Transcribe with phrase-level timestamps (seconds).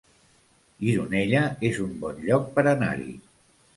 [0.85, 3.11] Gironella es un bon lloc per anar-hi